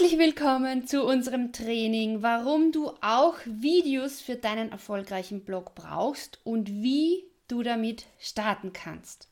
[0.00, 6.70] Herzlich willkommen zu unserem Training, warum du auch Videos für deinen erfolgreichen Blog brauchst und
[6.70, 9.28] wie du damit starten kannst.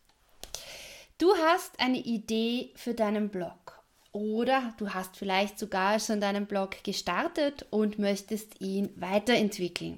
[1.17, 3.81] Du hast eine Idee für deinen Blog
[4.13, 9.97] oder du hast vielleicht sogar schon deinen Blog gestartet und möchtest ihn weiterentwickeln.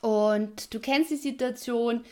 [0.00, 2.04] Und du kennst die Situation,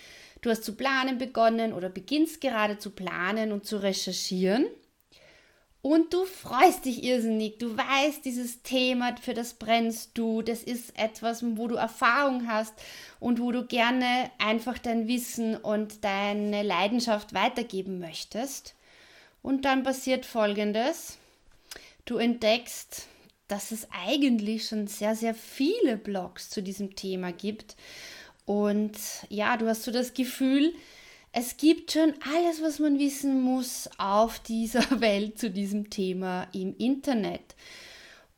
[0.42, 4.66] du hast zu planen begonnen oder beginnst gerade zu planen und zu recherchieren
[5.84, 7.58] und du freust dich irrsinnig.
[7.58, 10.40] Du weißt, dieses Thema, für das brennst du.
[10.40, 12.72] Das ist etwas, wo du Erfahrung hast
[13.20, 18.74] und wo du gerne einfach dein Wissen und deine Leidenschaft weitergeben möchtest.
[19.42, 21.18] Und dann passiert Folgendes.
[22.06, 23.06] Du entdeckst,
[23.46, 27.76] dass es eigentlich schon sehr, sehr viele Blogs zu diesem Thema gibt.
[28.46, 28.96] Und
[29.28, 30.72] ja, du hast so das Gefühl,
[31.36, 36.76] es gibt schon alles, was man wissen muss auf dieser Welt zu diesem Thema im
[36.76, 37.56] Internet.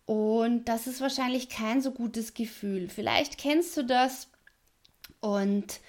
[0.07, 2.89] Und das ist wahrscheinlich kein so gutes Gefühl.
[2.89, 4.29] Vielleicht kennst du das
[5.21, 5.81] und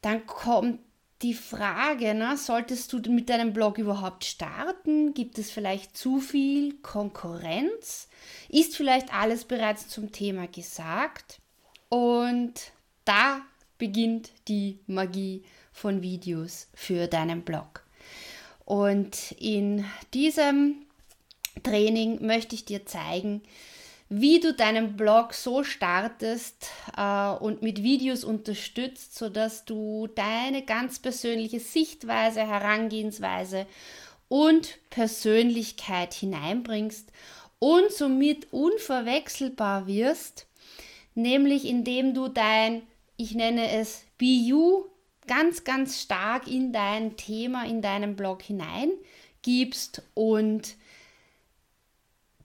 [0.00, 0.80] dann kommt
[1.20, 5.12] die Frage, ne, solltest du mit deinem Blog überhaupt starten?
[5.12, 8.08] Gibt es vielleicht zu viel Konkurrenz?
[8.48, 11.40] Ist vielleicht alles bereits zum Thema gesagt?
[11.90, 12.72] Und
[13.04, 13.42] da
[13.76, 17.82] beginnt die Magie von Videos für deinen Blog.
[18.64, 20.86] Und in diesem
[21.62, 23.42] Training möchte ich dir zeigen,
[24.08, 30.98] wie du deinen Blog so startest äh, und mit Videos unterstützt, sodass du deine ganz
[30.98, 33.66] persönliche Sichtweise, Herangehensweise
[34.28, 37.10] und Persönlichkeit hineinbringst
[37.58, 40.46] und somit unverwechselbar wirst,
[41.14, 42.82] nämlich indem du dein,
[43.16, 44.91] ich nenne es Be You
[45.26, 50.02] ganz, ganz stark in dein Thema, in deinen Blog hineingibst.
[50.14, 50.76] Und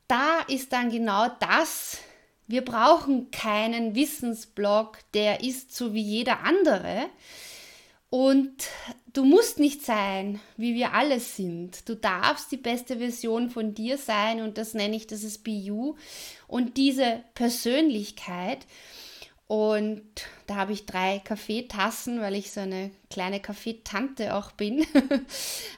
[0.08, 2.00] da ist dann genau das,
[2.48, 7.08] wir brauchen keinen Wissensblog, der ist so wie jeder andere.
[8.10, 8.70] Und
[9.12, 11.90] du musst nicht sein, wie wir alle sind.
[11.90, 15.52] Du darfst die beste Version von dir sein und das nenne ich, das ist Be
[15.52, 15.96] You.
[16.48, 18.66] Und diese Persönlichkeit,
[19.48, 20.04] und
[20.46, 24.86] da habe ich drei Kaffeetassen, weil ich so eine kleine Kaffeetante auch bin.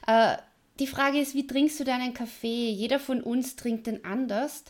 [0.06, 0.36] Äh,
[0.80, 2.70] die Frage ist, wie trinkst du deinen Kaffee?
[2.70, 4.64] Jeder von uns trinkt den anders.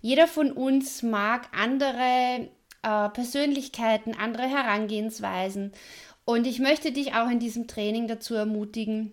[0.00, 2.48] Jeder von uns mag andere
[2.82, 5.72] äh, Persönlichkeiten, andere Herangehensweisen.
[6.24, 9.12] Und ich möchte dich auch in diesem Training dazu ermutigen,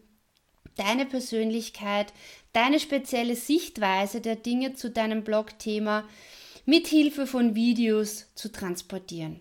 [0.76, 2.14] deine Persönlichkeit,
[2.54, 6.10] deine spezielle Sichtweise der Dinge zu deinem Blogthema mit
[6.88, 9.40] Hilfe von Videos zu transportieren.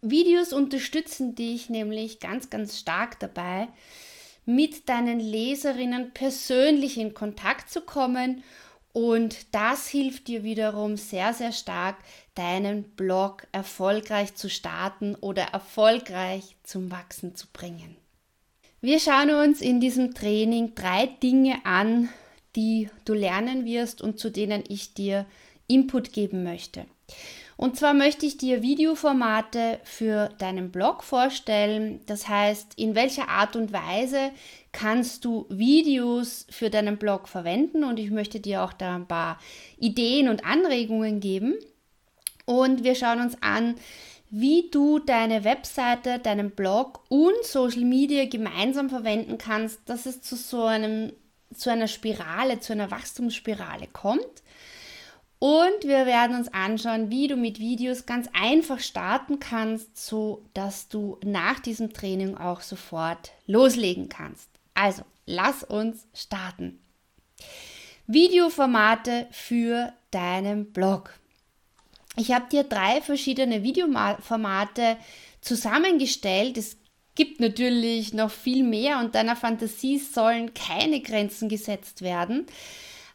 [0.00, 3.68] Videos unterstützen dich nämlich ganz, ganz stark dabei,
[4.44, 8.42] mit deinen Leserinnen persönlich in Kontakt zu kommen
[8.92, 11.96] und das hilft dir wiederum sehr, sehr stark,
[12.34, 17.96] deinen Blog erfolgreich zu starten oder erfolgreich zum Wachsen zu bringen.
[18.80, 22.08] Wir schauen uns in diesem Training drei Dinge an,
[22.56, 25.24] die du lernen wirst und zu denen ich dir
[25.72, 26.86] Input geben möchte.
[27.56, 32.00] Und zwar möchte ich dir Videoformate für deinen Blog vorstellen.
[32.06, 34.32] Das heißt, in welcher Art und Weise
[34.72, 39.38] kannst du Videos für deinen Blog verwenden und ich möchte dir auch da ein paar
[39.78, 41.54] Ideen und Anregungen geben.
[42.46, 43.76] Und wir schauen uns an,
[44.30, 50.36] wie du deine Webseite, deinen Blog und Social Media gemeinsam verwenden kannst, dass es zu
[50.36, 51.12] so einem
[51.54, 54.41] zu einer Spirale, zu einer Wachstumsspirale kommt.
[55.42, 60.86] Und wir werden uns anschauen, wie du mit Videos ganz einfach starten kannst, so dass
[60.86, 64.48] du nach diesem Training auch sofort loslegen kannst.
[64.74, 66.78] Also, lass uns starten.
[68.06, 71.12] Videoformate für deinen Blog.
[72.16, 74.96] Ich habe dir drei verschiedene Videoformate
[75.40, 76.56] zusammengestellt.
[76.56, 76.76] Es
[77.16, 82.46] gibt natürlich noch viel mehr und deiner Fantasie sollen keine Grenzen gesetzt werden.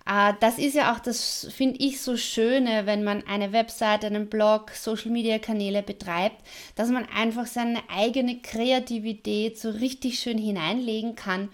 [0.07, 4.29] Äh, das ist ja auch das, finde ich, so Schöne, wenn man eine Website, einen
[4.29, 6.41] Blog, Social-Media-Kanäle betreibt,
[6.75, 11.49] dass man einfach seine eigene Kreativität so richtig schön hineinlegen kann.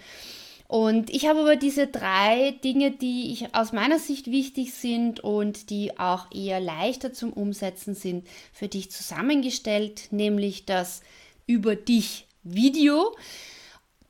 [0.68, 5.70] Und ich habe aber diese drei Dinge, die ich aus meiner Sicht wichtig sind und
[5.70, 11.02] die auch eher leichter zum Umsetzen sind, für dich zusammengestellt, nämlich das
[11.46, 13.16] über dich Video,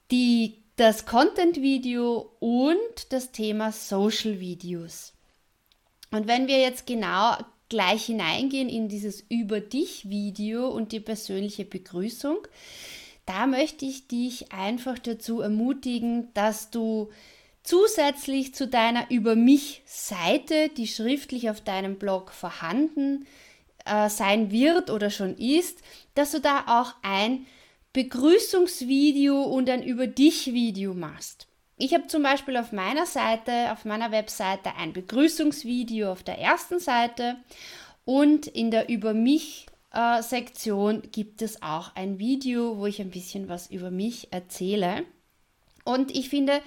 [0.10, 5.14] die, das Content Video und das Thema Social Videos.
[6.12, 7.36] Und wenn wir jetzt genau
[7.70, 12.38] gleich hineingehen in dieses Über dich Video und die persönliche Begrüßung,
[13.26, 17.10] da möchte ich dich einfach dazu ermutigen, dass du
[17.64, 23.26] zusätzlich zu deiner Über mich Seite, die schriftlich auf deinem Blog vorhanden
[23.86, 25.80] äh, sein wird oder schon ist,
[26.16, 27.46] dass du da auch ein
[27.94, 31.48] Begrüßungsvideo und ein Über dich Video machst.
[31.78, 36.80] Ich habe zum Beispiel auf meiner Seite, auf meiner Webseite ein Begrüßungsvideo auf der ersten
[36.80, 37.36] Seite
[38.06, 43.12] und in der Über mich äh, Sektion gibt es auch ein Video, wo ich ein
[43.12, 45.06] bisschen was über mich erzähle.
[45.86, 46.62] Und ich finde,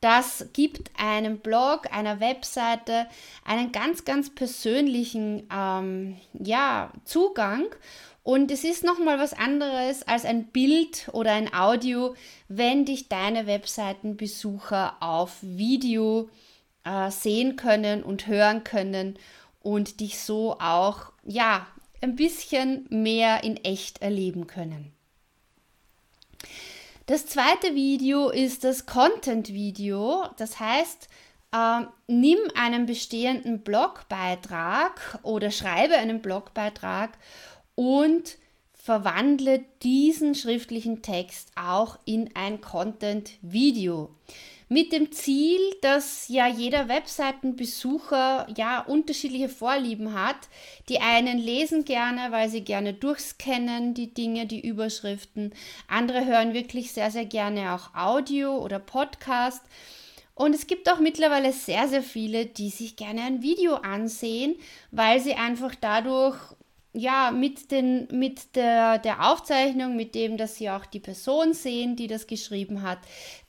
[0.00, 3.06] das gibt einem Blog, einer Webseite
[3.44, 7.66] einen ganz, ganz persönlichen ähm, ja, Zugang
[8.26, 12.16] und es ist nochmal was anderes als ein Bild oder ein Audio,
[12.48, 16.28] wenn dich deine Webseitenbesucher auf Video
[16.82, 19.16] äh, sehen können und hören können
[19.60, 21.68] und dich so auch, ja,
[22.02, 24.90] ein bisschen mehr in echt erleben können.
[27.06, 30.24] Das zweite Video ist das Content-Video.
[30.36, 31.06] Das heißt,
[31.52, 37.16] äh, nimm einen bestehenden Blogbeitrag oder schreibe einen Blogbeitrag
[37.76, 38.38] und
[38.72, 44.10] verwandle diesen schriftlichen Text auch in ein Content-Video.
[44.68, 50.36] Mit dem Ziel, dass ja jeder Webseitenbesucher ja unterschiedliche Vorlieben hat.
[50.88, 55.52] Die einen lesen gerne, weil sie gerne durchscannen, die Dinge, die Überschriften.
[55.86, 59.62] Andere hören wirklich sehr, sehr gerne auch Audio oder Podcast.
[60.34, 64.56] Und es gibt auch mittlerweile sehr, sehr viele, die sich gerne ein Video ansehen,
[64.90, 66.36] weil sie einfach dadurch
[66.96, 71.94] ja, mit, den, mit der, der Aufzeichnung, mit dem, dass sie auch die Person sehen,
[71.94, 72.98] die das geschrieben hat,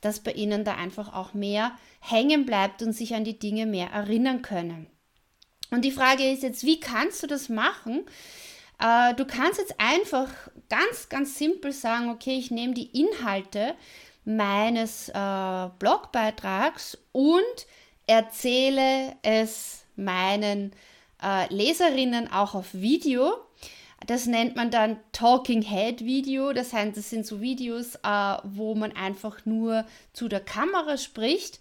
[0.02, 1.72] dass bei ihnen da einfach auch mehr
[2.02, 4.88] hängen bleibt und sich an die Dinge mehr erinnern können.
[5.72, 8.06] Und die Frage ist jetzt, wie kannst du das machen?
[8.80, 10.30] Äh, du kannst jetzt einfach
[10.70, 13.76] ganz, ganz simpel sagen, okay, ich nehme die Inhalte
[14.26, 17.66] meines äh, Blogbeitrags und
[18.08, 20.76] erzähle es meinen äh,
[21.50, 23.34] Leserinnen auch auf Video.
[24.06, 26.54] Das nennt man dann Talking Head Video.
[26.54, 31.60] Das heißt, das sind so Videos, äh, wo man einfach nur zu der Kamera spricht.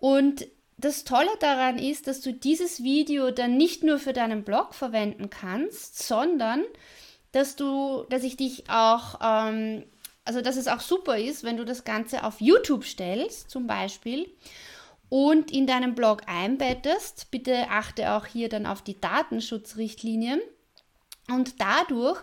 [0.00, 0.46] Und
[0.78, 5.28] das Tolle daran ist, dass du dieses Video dann nicht nur für deinen Blog verwenden
[5.28, 6.64] kannst, sondern
[7.32, 9.84] dass du, dass ich dich auch, ähm,
[10.24, 14.30] also dass es auch super ist, wenn du das Ganze auf YouTube stellst, zum Beispiel
[15.08, 17.30] und in deinem Blog einbettest.
[17.30, 20.40] Bitte achte auch hier dann auf die Datenschutzrichtlinien.
[21.28, 22.20] Und dadurch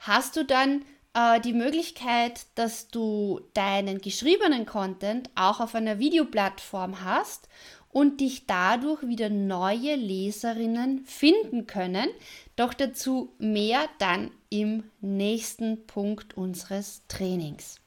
[0.00, 0.84] hast du dann
[1.14, 7.48] äh, die Möglichkeit, dass du deinen geschriebenen Content auch auf einer Videoplattform hast
[7.90, 12.08] und dich dadurch wieder neue Leserinnen finden können.
[12.56, 17.83] Doch dazu mehr dann im nächsten Punkt unseres Trainings.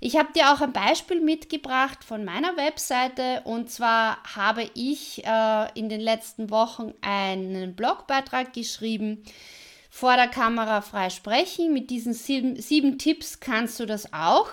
[0.00, 5.78] Ich habe dir auch ein Beispiel mitgebracht von meiner Webseite und zwar habe ich äh,
[5.78, 9.24] in den letzten Wochen einen Blogbeitrag geschrieben,
[9.90, 11.72] vor der Kamera frei sprechen.
[11.72, 14.50] Mit diesen sieben, sieben Tipps kannst du das auch.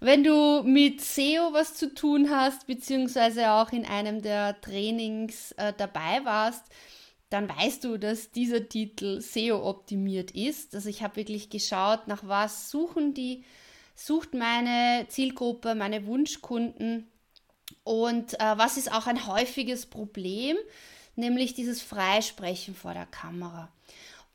[0.00, 5.74] Wenn du mit SEO was zu tun hast, beziehungsweise auch in einem der Trainings äh,
[5.76, 6.64] dabei warst,
[7.28, 10.74] dann weißt du, dass dieser Titel SEO optimiert ist.
[10.74, 13.44] Also ich habe wirklich geschaut, nach was suchen die
[13.94, 17.08] sucht meine Zielgruppe, meine Wunschkunden
[17.84, 20.56] und äh, was ist auch ein häufiges Problem,
[21.16, 23.68] nämlich dieses Freisprechen vor der Kamera.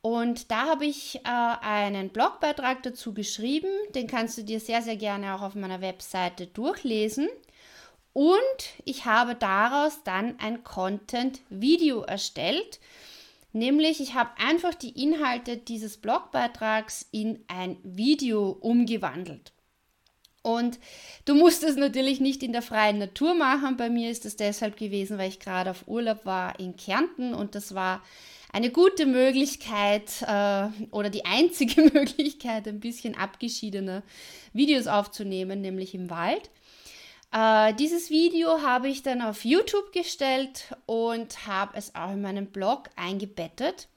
[0.02, 4.96] Und da habe ich äh, einen Blogbeitrag dazu geschrieben, den kannst du dir sehr, sehr
[4.96, 7.28] gerne auch auf meiner Webseite durchlesen.
[8.14, 8.42] Und
[8.86, 12.80] ich habe daraus dann ein Content-Video erstellt,
[13.54, 19.54] nämlich ich habe einfach die Inhalte dieses Blogbeitrags in ein Video umgewandelt.
[20.48, 20.80] Und
[21.26, 23.76] du musst es natürlich nicht in der freien Natur machen.
[23.76, 27.54] Bei mir ist es deshalb gewesen, weil ich gerade auf Urlaub war in Kärnten und
[27.54, 28.02] das war
[28.54, 34.04] eine gute Möglichkeit äh, oder die einzige Möglichkeit, ein bisschen abgeschiedene
[34.54, 36.50] Videos aufzunehmen, nämlich im Wald.
[37.32, 42.48] Äh, dieses Video habe ich dann auf YouTube gestellt und habe es auch in meinem
[42.48, 43.88] Blog eingebettet.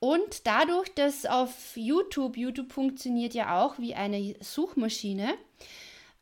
[0.00, 5.34] Und dadurch, dass auf YouTube, YouTube funktioniert ja auch wie eine Suchmaschine,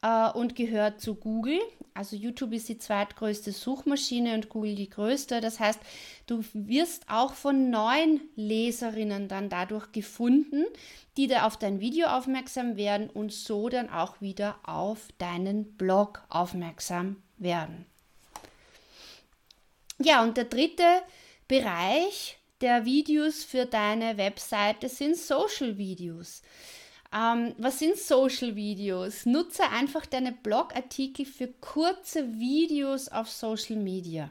[0.03, 1.61] äh, und gehört zu Google.
[1.97, 5.41] Also YouTube ist die zweitgrößte Suchmaschine und Google die größte.
[5.41, 5.81] Das heißt,
[6.27, 10.65] du wirst auch von neuen Leserinnen dann dadurch gefunden,
[11.17, 16.23] die da auf dein Video aufmerksam werden und so dann auch wieder auf deinen Blog
[16.29, 17.87] aufmerksam werden.
[19.99, 20.85] Ja, und der dritte
[21.49, 26.43] Bereich der Videos für deine Webseite sind Social Videos.
[27.17, 29.25] Ähm, was sind Social Videos?
[29.25, 34.29] Nutze einfach deine Blogartikel für kurze Videos auf Social Media.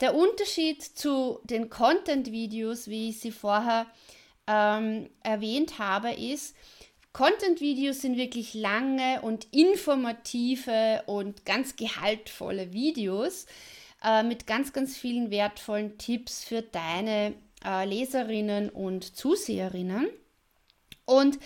[0.00, 3.86] Der Unterschied zu den Content-Videos, wie ich sie vorher
[4.46, 6.54] ähm, erwähnt habe, ist,
[7.12, 13.46] Content-Videos sind wirklich lange und informative und ganz gehaltvolle Videos
[14.04, 17.32] äh, mit ganz, ganz vielen wertvollen Tipps für deine
[17.64, 20.08] äh, Leserinnen und Zuseherinnen.
[21.06, 21.38] Und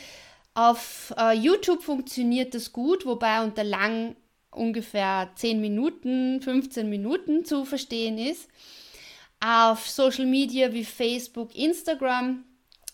[0.55, 4.17] auf äh, YouTube funktioniert das gut, wobei unter lang
[4.51, 8.49] ungefähr 10 Minuten, 15 Minuten zu verstehen ist.
[9.41, 12.45] Auf Social Media wie Facebook, Instagram,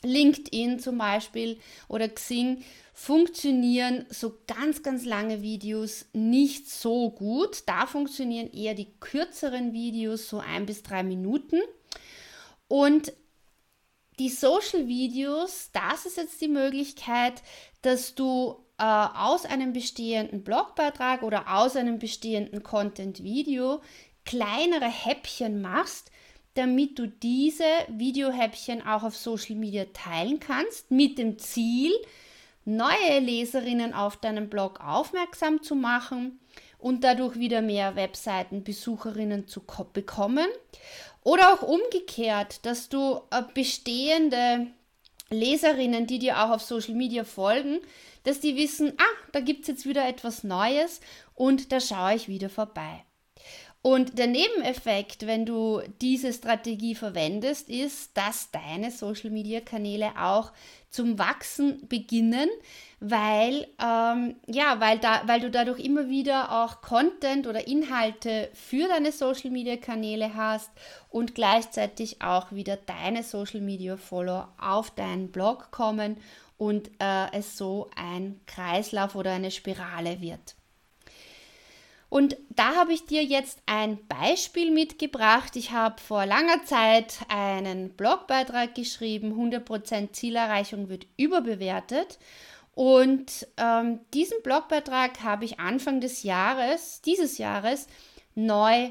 [0.03, 1.59] LinkedIn zum Beispiel
[1.89, 7.63] oder Xing funktionieren so ganz, ganz lange Videos nicht so gut.
[7.67, 11.61] Da funktionieren eher die kürzeren Videos, so ein bis drei Minuten.
[12.69, 13.13] Und
[14.18, 17.42] die Social Videos, das ist jetzt die Möglichkeit,
[17.82, 23.80] dass du äh, aus einem bestehenden Blogbeitrag oder aus einem bestehenden Content-Video
[24.25, 26.11] kleinere Häppchen machst,
[26.54, 31.92] damit du diese Videohäppchen auch auf Social Media teilen kannst, mit dem Ziel,
[32.64, 36.40] neue Leserinnen auf deinen Blog aufmerksam zu machen
[36.78, 40.46] und dadurch wieder mehr Webseitenbesucherinnen zu bekommen.
[41.26, 44.68] Oder auch umgekehrt, dass du äh, bestehende
[45.28, 47.80] Leserinnen, die dir auch auf Social Media folgen,
[48.23, 51.00] dass die wissen, ah, da gibt es jetzt wieder etwas Neues
[51.35, 53.06] und da schaue ich wieder vorbei.
[53.87, 60.50] Und der Nebeneffekt, wenn du diese Strategie verwendest, ist, dass deine Social-Media-Kanäle auch
[60.90, 62.49] zum Wachsen beginnen,
[62.99, 68.88] weil, ähm, ja, weil, da, weil du dadurch immer wieder auch Content oder Inhalte für
[68.88, 70.73] deine Social-Media-Kanäle hast
[71.09, 76.16] und gleichzeitig auch wieder deine Social-Media-Follower auf deinen Blog kommen
[76.59, 80.56] und äh, es so ein Kreislauf oder eine Spirale wird.
[82.09, 85.57] Und da habe ich dir jetzt ein Beispiel mitgebracht.
[85.57, 92.19] Ich habe vor langer Zeit einen Blogbeitrag geschrieben, 100% Zielerreichung wird überbewertet.
[92.75, 97.87] Und ähm, diesen Blogbeitrag habe ich Anfang des Jahres, dieses Jahres,
[98.35, 98.91] neu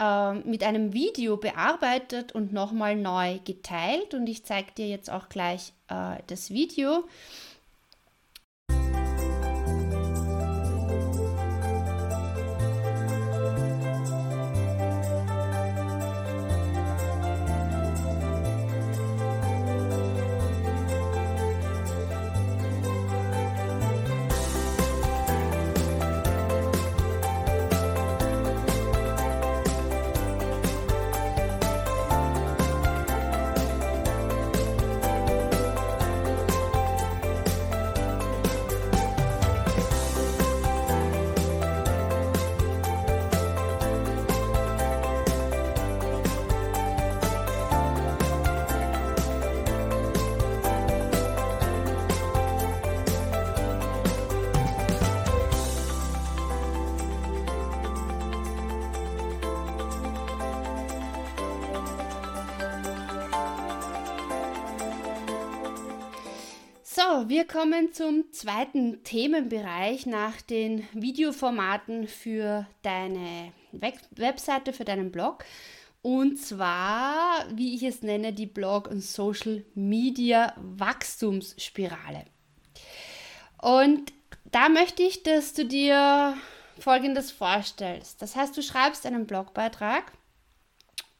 [0.00, 4.14] äh, mit einem Video bearbeitet und nochmal neu geteilt.
[4.14, 7.04] Und ich zeige dir jetzt auch gleich äh, das Video.
[67.26, 75.44] Wir kommen zum zweiten Themenbereich nach den Videoformaten für deine Webseite, für deinen Blog.
[76.02, 82.26] Und zwar, wie ich es nenne, die Blog- und Social Media Wachstumsspirale.
[83.60, 84.12] Und
[84.44, 86.36] da möchte ich, dass du dir
[86.78, 88.22] Folgendes vorstellst.
[88.22, 90.12] Das heißt, du schreibst einen Blogbeitrag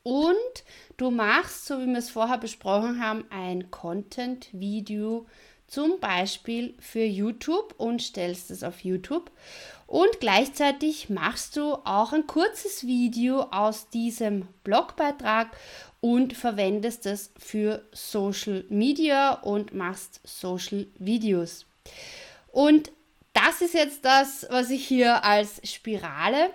[0.04, 0.64] und
[0.96, 5.26] du machst, so wie wir es vorher besprochen haben, ein Content-Video
[5.70, 9.30] zum Beispiel für YouTube und stellst es auf YouTube.
[9.86, 15.56] Und gleichzeitig machst du auch ein kurzes Video aus diesem Blogbeitrag
[16.00, 21.66] und verwendest es für Social Media und machst Social Videos.
[22.52, 22.90] Und
[23.32, 26.50] das ist jetzt das, was ich hier als Spirale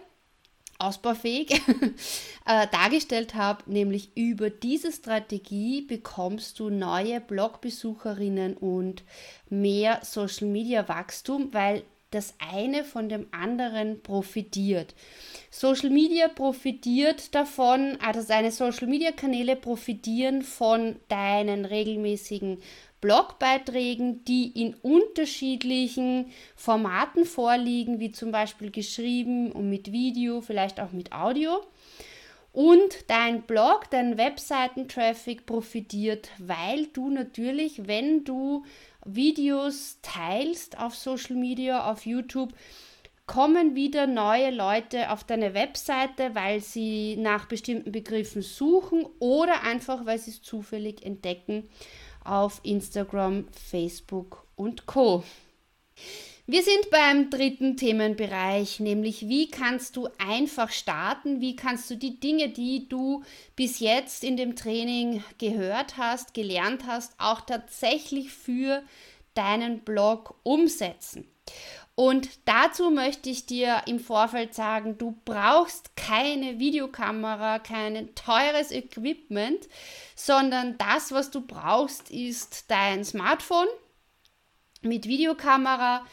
[0.77, 1.51] ausbaufähig
[2.45, 9.03] äh, dargestellt habe, nämlich über diese Strategie bekommst du neue Blogbesucherinnen und
[9.49, 14.95] mehr Social Media Wachstum, weil das eine von dem anderen profitiert.
[15.51, 22.59] Social Media profitiert davon, also deine Social Media Kanäle profitieren von deinen regelmäßigen
[23.05, 30.91] Blogbeiträgen, die in unterschiedlichen Formaten vorliegen, wie zum Beispiel geschrieben und mit Video, vielleicht auch
[30.91, 31.61] mit Audio.
[32.51, 38.65] Und dein Blog, dein Webseitentraffic profitiert, weil du natürlich, wenn du
[39.05, 42.53] Videos teilst auf Social Media, auf YouTube,
[43.27, 50.07] kommen wieder neue Leute auf deine Webseite, weil sie nach bestimmten Begriffen suchen oder einfach,
[50.07, 51.69] weil sie es zufällig entdecken
[52.25, 55.23] auf Instagram, Facebook und Co.
[56.47, 62.19] Wir sind beim dritten Themenbereich, nämlich wie kannst du einfach starten, wie kannst du die
[62.19, 63.23] Dinge, die du
[63.55, 68.83] bis jetzt in dem Training gehört hast, gelernt hast, auch tatsächlich für
[69.33, 71.27] deinen Blog umsetzen.
[71.95, 79.69] Und dazu möchte ich dir im Vorfeld sagen, du brauchst keine Videokamera, kein teures Equipment,
[80.13, 83.67] sondern das, was du brauchst, ist dein Smartphone
[84.81, 86.05] mit Videokamera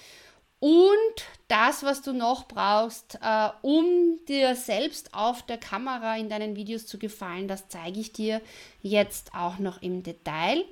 [0.61, 6.55] und das, was du noch brauchst, äh, um dir selbst auf der Kamera in deinen
[6.55, 8.41] Videos zu gefallen, das zeige ich dir
[8.81, 10.65] jetzt auch noch im Detail.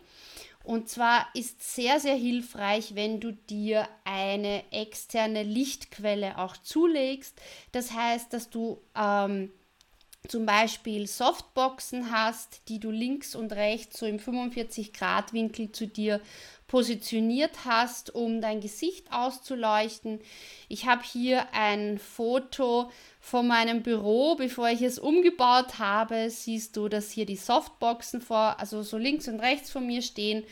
[0.62, 7.40] Und zwar ist sehr, sehr hilfreich, wenn du dir eine externe Lichtquelle auch zulegst.
[7.72, 9.50] Das heißt, dass du ähm,
[10.28, 15.86] zum Beispiel Softboxen hast, die du links und rechts so im 45 Grad Winkel zu
[15.86, 16.20] dir
[16.68, 20.20] positioniert hast, um dein Gesicht auszuleuchten.
[20.68, 26.88] Ich habe hier ein Foto von meinem Büro, bevor ich es umgebaut habe, siehst du,
[26.88, 30.44] dass hier die Softboxen vor, also so links und rechts von mir stehen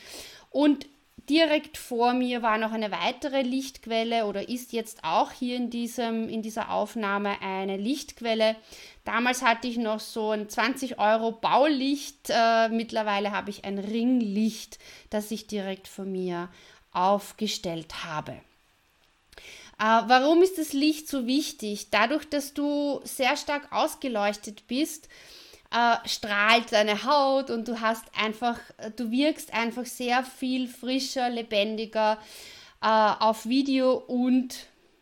[0.51, 0.87] und
[1.29, 6.29] direkt vor mir war noch eine weitere Lichtquelle oder ist jetzt auch hier in, diesem,
[6.29, 8.57] in dieser Aufnahme eine Lichtquelle.
[9.05, 12.31] Damals hatte ich noch so ein 20 Euro Baulicht.
[12.31, 14.79] Äh, mittlerweile habe ich ein Ringlicht,
[15.11, 16.49] das ich direkt vor mir
[16.93, 18.33] aufgestellt habe.
[19.79, 21.91] Äh, warum ist das Licht so wichtig?
[21.91, 25.09] Dadurch, dass du sehr stark ausgeleuchtet bist,
[25.71, 28.59] äh, strahlt deine Haut und du hast einfach,
[28.97, 32.19] du wirkst einfach sehr viel frischer, lebendiger
[32.83, 34.55] äh, auf Video und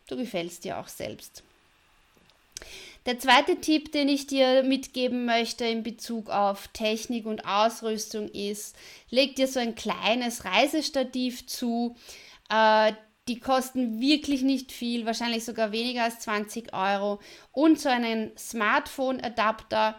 [0.07, 1.43] du gefällst dir auch selbst.
[3.05, 8.75] Der zweite Tipp, den ich dir mitgeben möchte in Bezug auf Technik und Ausrüstung ist,
[9.09, 11.95] leg dir so ein kleines Reisestativ zu.
[12.49, 12.91] Äh,
[13.29, 17.19] die kosten wirklich nicht viel, wahrscheinlich sogar weniger als 20 Euro.
[17.51, 19.95] Und so einen Smartphone-Adapter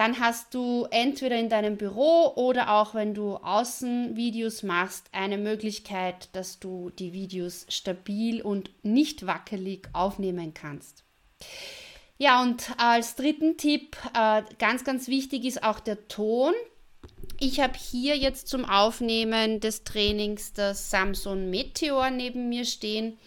[0.00, 6.30] dann hast du entweder in deinem Büro oder auch wenn du Außenvideos machst, eine Möglichkeit,
[6.32, 11.04] dass du die Videos stabil und nicht wackelig aufnehmen kannst.
[12.16, 16.54] Ja, und als dritten Tipp, äh, ganz, ganz wichtig ist auch der Ton.
[17.38, 23.18] Ich habe hier jetzt zum Aufnehmen des Trainings das Samsung Meteor neben mir stehen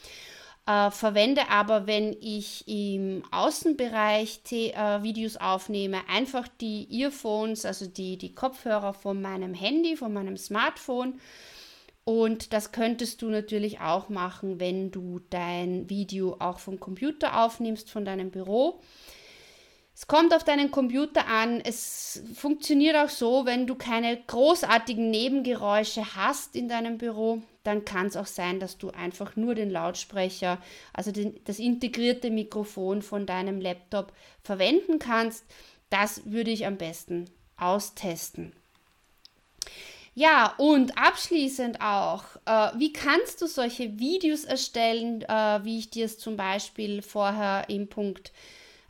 [0.66, 8.18] äh, verwende aber, wenn ich im Außenbereich äh, Videos aufnehme, einfach die Earphones, also die,
[8.18, 11.20] die Kopfhörer von meinem Handy, von meinem Smartphone.
[12.06, 17.90] Und das könntest du natürlich auch machen, wenn du dein Video auch vom Computer aufnimmst,
[17.90, 18.82] von deinem Büro.
[20.04, 21.62] Es kommt auf deinen Computer an.
[21.62, 28.08] Es funktioniert auch so, wenn du keine großartigen Nebengeräusche hast in deinem Büro, dann kann
[28.08, 30.62] es auch sein, dass du einfach nur den Lautsprecher,
[30.92, 34.12] also den, das integrierte Mikrofon von deinem Laptop
[34.44, 35.46] verwenden kannst.
[35.90, 38.52] Das würde ich am besten austesten.
[40.16, 46.04] Ja, und abschließend auch, äh, wie kannst du solche Videos erstellen, äh, wie ich dir
[46.04, 48.34] es zum Beispiel vorher im Punkt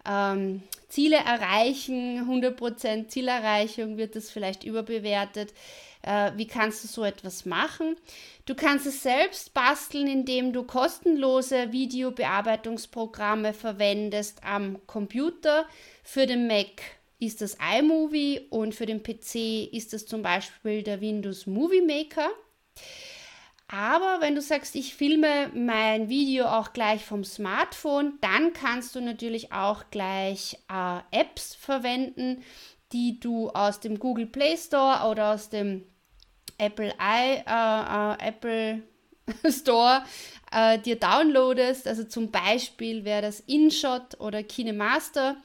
[0.06, 5.54] ähm, Ziele erreichen, 100% Zielerreichung wird das vielleicht überbewertet.
[6.04, 7.96] Äh, wie kannst du so etwas machen?
[8.46, 15.66] Du kannst es selbst basteln, indem du kostenlose Videobearbeitungsprogramme verwendest am Computer.
[16.04, 16.82] Für den Mac
[17.20, 22.30] ist das iMovie und für den PC ist das zum Beispiel der Windows Movie Maker.
[23.73, 29.01] Aber wenn du sagst, ich filme mein Video auch gleich vom Smartphone, dann kannst du
[29.01, 32.43] natürlich auch gleich äh, Apps verwenden,
[32.91, 35.86] die du aus dem Google Play Store oder aus dem
[36.59, 38.83] Apple, I, äh, äh, Apple
[39.49, 40.03] Store
[40.51, 41.88] äh, dir downloadest.
[41.88, 45.38] Also zum Beispiel wäre das InShot oder KineMaster.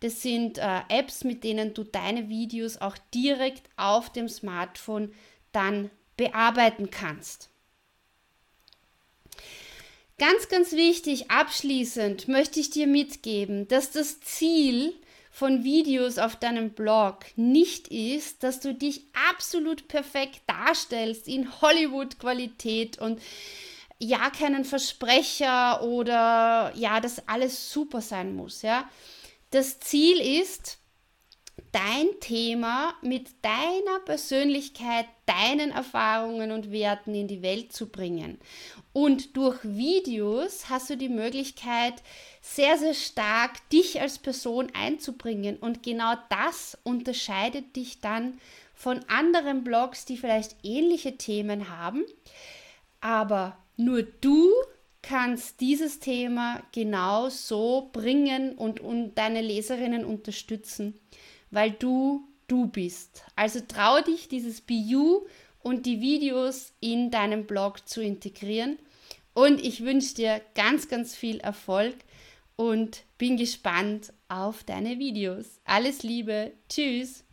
[0.00, 5.12] Das sind äh, Apps, mit denen du deine Videos auch direkt auf dem Smartphone
[5.52, 7.50] dann bearbeiten kannst.
[10.16, 14.94] Ganz, ganz wichtig, abschließend möchte ich dir mitgeben, dass das Ziel
[15.32, 22.98] von Videos auf deinem Blog nicht ist, dass du dich absolut perfekt darstellst in Hollywood-Qualität
[22.98, 23.20] und
[23.98, 28.88] ja keinen Versprecher oder ja, dass alles super sein muss, ja.
[29.50, 30.78] Das Ziel ist,
[31.72, 38.38] dein Thema mit deiner Persönlichkeit, deinen Erfahrungen und Werten in die Welt zu bringen.
[38.92, 41.94] Und durch Videos hast du die Möglichkeit,
[42.40, 45.56] sehr, sehr stark dich als Person einzubringen.
[45.56, 48.38] Und genau das unterscheidet dich dann
[48.74, 52.04] von anderen Blogs, die vielleicht ähnliche Themen haben.
[53.00, 54.50] Aber nur du
[55.02, 60.98] kannst dieses Thema genau so bringen und, und deine Leserinnen unterstützen,
[61.50, 63.24] weil du du bist.
[63.36, 65.26] Also trau dich, dieses Be You
[65.62, 68.78] und die Videos in deinem Blog zu integrieren.
[69.32, 71.96] Und ich wünsche dir ganz, ganz viel Erfolg
[72.56, 75.60] und bin gespannt auf deine Videos.
[75.64, 76.52] Alles Liebe.
[76.68, 77.23] Tschüss.